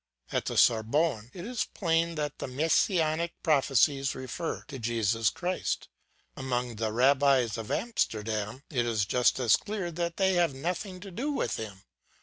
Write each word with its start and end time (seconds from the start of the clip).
At 0.31 0.45
the 0.45 0.57
Sorbonne 0.57 1.29
it 1.31 1.45
is 1.45 1.63
plain 1.75 2.15
that 2.15 2.39
the 2.39 2.47
Messianic 2.47 3.33
prophecies 3.43 4.15
refer 4.15 4.63
to 4.67 4.79
Jesus 4.79 5.29
Christ. 5.29 5.89
Among 6.35 6.77
the 6.77 6.91
rabbis 6.91 7.55
of 7.55 7.69
Amsterdam 7.69 8.63
it 8.71 8.87
is 8.87 9.05
just 9.05 9.39
as 9.39 9.55
clear 9.55 9.91
that 9.91 10.17
they 10.17 10.33
have 10.33 10.55
nothing 10.55 11.01
to 11.01 11.11
do 11.11 11.29
with 11.31 11.57
him. 11.57 11.83